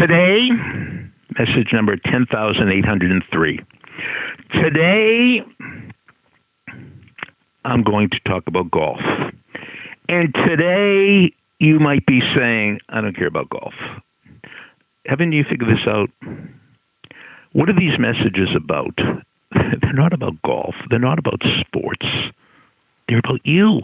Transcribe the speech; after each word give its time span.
Today, 0.00 0.48
message 1.40 1.72
number 1.72 1.96
10,803. 1.96 3.60
Today, 4.52 5.42
I'm 7.64 7.82
going 7.82 8.08
to 8.10 8.20
talk 8.20 8.44
about 8.46 8.70
golf. 8.70 9.00
And 10.08 10.32
today, 10.46 11.34
you 11.58 11.80
might 11.80 12.06
be 12.06 12.20
saying, 12.36 12.78
I 12.88 13.00
don't 13.00 13.16
care 13.16 13.26
about 13.26 13.50
golf. 13.50 13.74
Haven't 15.06 15.32
you 15.32 15.42
figured 15.50 15.68
this 15.68 15.84
out? 15.88 16.10
What 17.52 17.68
are 17.68 17.76
these 17.76 17.98
messages 17.98 18.50
about? 18.54 18.94
They're 19.52 19.92
not 19.92 20.12
about 20.12 20.40
golf. 20.42 20.76
They're 20.90 21.00
not 21.00 21.18
about 21.18 21.42
sports. 21.66 22.06
They're 23.08 23.18
about 23.18 23.40
you. 23.42 23.80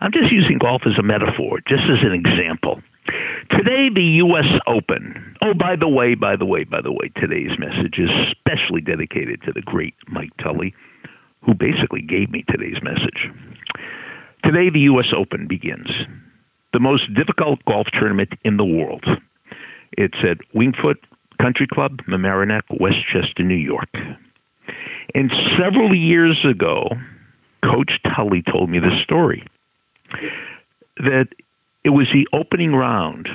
I'm 0.00 0.12
just 0.12 0.32
using 0.32 0.56
golf 0.56 0.82
as 0.86 0.98
a 0.98 1.02
metaphor, 1.02 1.58
just 1.68 1.82
as 1.82 1.98
an 2.02 2.12
example. 2.14 2.80
Today, 3.58 3.88
the 3.92 4.20
U.S. 4.22 4.46
Open. 4.68 5.34
Oh, 5.42 5.52
by 5.52 5.74
the 5.74 5.88
way, 5.88 6.14
by 6.14 6.36
the 6.36 6.44
way, 6.44 6.62
by 6.62 6.80
the 6.80 6.92
way, 6.92 7.10
today's 7.16 7.58
message 7.58 7.98
is 7.98 8.08
specially 8.30 8.80
dedicated 8.80 9.42
to 9.42 9.52
the 9.52 9.62
great 9.62 9.94
Mike 10.06 10.30
Tully, 10.40 10.72
who 11.44 11.54
basically 11.54 12.00
gave 12.00 12.30
me 12.30 12.44
today's 12.48 12.80
message. 12.84 13.28
Today, 14.44 14.70
the 14.70 14.86
U.S. 14.90 15.06
Open 15.12 15.48
begins, 15.48 15.88
the 16.72 16.78
most 16.78 17.12
difficult 17.14 17.58
golf 17.64 17.88
tournament 17.98 18.28
in 18.44 18.58
the 18.58 18.64
world. 18.64 19.04
It's 19.90 20.18
at 20.22 20.38
Winged 20.54 20.76
Foot 20.80 20.98
Country 21.42 21.66
Club, 21.66 21.98
Mamaroneck, 22.08 22.62
Westchester, 22.78 23.42
New 23.42 23.56
York. 23.56 23.92
And 25.16 25.32
several 25.58 25.96
years 25.96 26.38
ago, 26.48 26.90
Coach 27.64 27.90
Tully 28.14 28.44
told 28.52 28.70
me 28.70 28.78
this 28.78 29.02
story 29.02 29.44
that 30.98 31.26
it 31.82 31.90
was 31.90 32.06
the 32.12 32.28
opening 32.32 32.72
round 32.72 33.28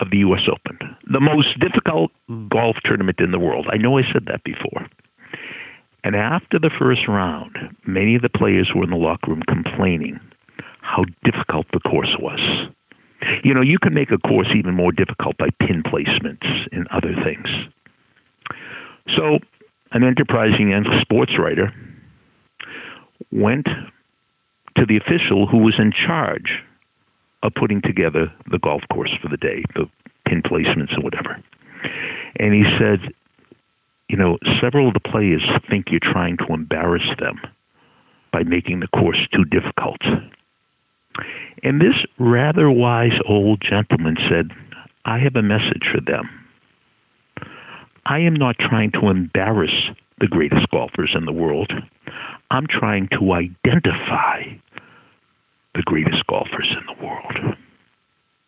of 0.00 0.10
the 0.10 0.18
U.S. 0.18 0.42
Open, 0.50 0.78
the 1.10 1.20
most 1.20 1.58
difficult 1.60 2.10
hmm. 2.26 2.48
golf 2.48 2.76
tournament 2.84 3.20
in 3.20 3.30
the 3.30 3.38
world. 3.38 3.66
I 3.70 3.76
know 3.76 3.98
I 3.98 4.02
said 4.12 4.26
that 4.26 4.44
before. 4.44 4.86
And 6.04 6.14
after 6.14 6.58
the 6.58 6.70
first 6.78 7.08
round, 7.08 7.56
many 7.86 8.14
of 8.14 8.22
the 8.22 8.28
players 8.28 8.70
were 8.74 8.84
in 8.84 8.90
the 8.90 8.96
locker 8.96 9.30
room 9.30 9.42
complaining 9.48 10.20
how 10.80 11.04
difficult 11.24 11.66
the 11.72 11.80
course 11.80 12.16
was. 12.20 12.40
You 13.42 13.52
know, 13.52 13.60
you 13.60 13.78
can 13.82 13.92
make 13.92 14.10
a 14.10 14.18
course 14.18 14.48
even 14.56 14.74
more 14.74 14.92
difficult 14.92 15.36
by 15.36 15.48
pin 15.60 15.82
placements 15.82 16.46
and 16.72 16.86
other 16.88 17.14
things. 17.24 17.48
So, 19.16 19.38
an 19.92 20.04
enterprising 20.04 20.72
sports 21.00 21.32
writer 21.38 21.72
went 23.32 23.66
to 24.76 24.86
the 24.86 24.96
official 24.96 25.46
who 25.46 25.58
was 25.58 25.74
in 25.78 25.92
charge 25.92 26.62
of 27.42 27.52
putting 27.54 27.80
together 27.82 28.32
the 28.50 28.58
golf 28.58 28.82
course 28.92 29.12
for 29.22 29.28
the 29.28 29.36
day, 29.36 29.62
the 29.74 29.88
pin 30.26 30.42
placements 30.42 30.94
and 30.94 31.04
whatever. 31.04 31.42
And 32.36 32.52
he 32.54 32.64
said, 32.78 33.12
you 34.08 34.16
know, 34.16 34.38
several 34.60 34.88
of 34.88 34.94
the 34.94 35.00
players 35.00 35.42
think 35.68 35.86
you're 35.90 36.00
trying 36.00 36.36
to 36.38 36.46
embarrass 36.52 37.08
them 37.18 37.40
by 38.32 38.42
making 38.42 38.80
the 38.80 38.88
course 38.88 39.20
too 39.32 39.44
difficult. 39.44 40.00
And 41.62 41.80
this 41.80 41.94
rather 42.18 42.70
wise 42.70 43.18
old 43.28 43.60
gentleman 43.60 44.16
said, 44.28 44.50
I 45.04 45.18
have 45.18 45.36
a 45.36 45.42
message 45.42 45.84
for 45.92 46.00
them. 46.00 46.28
I 48.06 48.18
am 48.20 48.34
not 48.34 48.56
trying 48.58 48.92
to 48.92 49.08
embarrass 49.08 49.90
the 50.20 50.28
greatest 50.28 50.68
golfers 50.70 51.12
in 51.14 51.24
the 51.24 51.32
world. 51.32 51.72
I'm 52.50 52.66
trying 52.66 53.08
to 53.18 53.32
identify 53.32 54.37
the 55.78 55.82
greatest 55.84 56.26
golfers 56.26 56.68
in 56.70 56.84
the 56.86 57.04
world. 57.04 57.56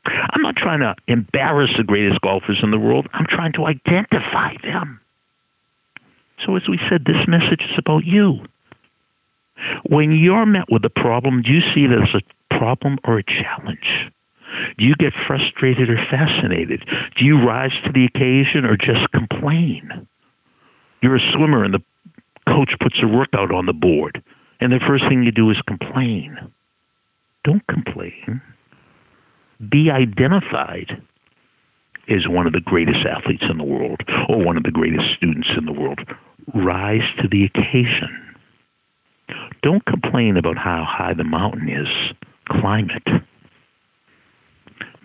I'm 0.05 0.43
not 0.43 0.57
trying 0.57 0.81
to 0.81 0.97
embarrass 1.07 1.71
the 1.77 1.85
greatest 1.85 2.21
golfers 2.21 2.59
in 2.63 2.73
the 2.73 2.79
world. 2.79 3.07
I'm 3.15 3.27
trying 3.29 3.53
to 3.55 3.67
identify 3.67 4.55
them. 4.63 5.01
So, 6.45 6.57
as 6.57 6.63
we 6.69 6.79
said, 6.89 7.05
this 7.05 7.29
message 7.29 7.63
is 7.63 7.79
about 7.79 8.05
you. 8.05 8.41
When 9.89 10.13
you're 10.13 10.47
met 10.47 10.71
with 10.71 10.85
a 10.85 10.91
problem, 10.91 11.43
do 11.43 11.53
you 11.53 11.61
see 11.75 11.85
it 11.85 11.93
as 11.93 12.15
a 12.15 12.57
problem 12.59 12.99
or 13.05 13.19
a 13.19 13.23
challenge? 13.23 14.11
Do 14.79 14.85
you 14.85 14.95
get 14.97 15.13
frustrated 15.27 15.89
or 15.89 15.99
fascinated? 16.11 16.83
Do 17.17 17.25
you 17.25 17.41
rise 17.41 17.73
to 17.85 17.93
the 17.93 18.07
occasion 18.07 18.65
or 18.65 18.77
just 18.77 19.11
complain? 19.13 20.09
You're 21.03 21.17
a 21.17 21.33
swimmer 21.33 21.63
and 21.63 21.75
the 21.75 21.83
coach 22.49 22.73
puts 22.81 22.97
a 23.03 23.07
workout 23.07 23.53
on 23.53 23.67
the 23.67 23.73
board, 23.73 24.23
and 24.61 24.73
the 24.73 24.81
first 24.87 25.05
thing 25.09 25.23
you 25.23 25.31
do 25.31 25.51
is 25.51 25.61
complain. 25.69 26.37
Don't 27.45 27.67
complain. 27.67 28.43
Be 29.71 29.91
identified 29.91 31.03
as 32.09 32.29
one 32.29 32.47
of 32.47 32.53
the 32.53 32.61
greatest 32.61 33.07
athletes 33.07 33.45
in 33.49 33.59
the 33.59 33.65
world 33.65 34.01
or 34.29 34.45
one 34.45 34.57
of 34.57 34.63
the 34.63 34.71
greatest 34.71 35.15
students 35.17 35.49
in 35.57 35.65
the 35.65 35.73
world. 35.73 36.01
Rise 36.55 37.09
to 37.23 37.29
the 37.29 37.45
occasion. 37.45 38.37
Don't 39.63 39.85
complain 39.87 40.37
about 40.37 40.57
how 40.57 40.85
high 40.89 41.15
the 41.15 41.25
mountain 41.25 41.69
is. 41.69 41.89
Climb 42.49 42.91
it. 42.91 43.23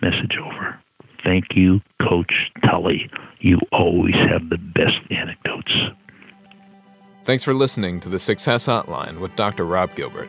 Message 0.02 0.36
over. 0.42 0.78
Thank 1.24 1.44
you, 1.54 1.80
Coach 2.00 2.32
Tully. 2.64 3.10
You 3.40 3.58
always 3.72 4.14
have 4.14 4.48
the 4.48 4.58
best 4.58 4.98
anecdotes. 5.10 5.72
Thanks 7.24 7.44
for 7.44 7.54
listening 7.54 8.00
to 8.00 8.08
the 8.08 8.18
Success 8.18 8.66
Hotline 8.66 9.20
with 9.20 9.34
Dr. 9.36 9.64
Rob 9.64 9.94
Gilbert 9.94 10.28